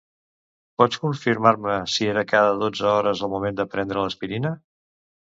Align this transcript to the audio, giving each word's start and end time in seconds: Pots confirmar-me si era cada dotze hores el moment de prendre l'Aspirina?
Pots 0.81 0.99
confirmar-me 1.01 1.75
si 1.95 2.07
era 2.13 2.23
cada 2.31 2.55
dotze 2.63 2.87
hores 2.93 3.21
el 3.27 3.31
moment 3.35 3.59
de 3.61 3.67
prendre 3.75 4.05
l'Aspirina? 4.07 4.53